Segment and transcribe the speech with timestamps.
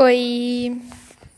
[0.00, 0.80] Oi.